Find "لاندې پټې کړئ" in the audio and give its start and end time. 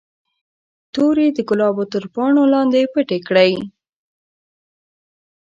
2.53-3.53